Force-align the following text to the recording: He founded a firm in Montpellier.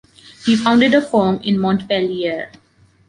He 0.45 0.55
founded 0.55 0.95
a 0.95 1.01
firm 1.03 1.39
in 1.43 1.59
Montpellier. 1.59 2.51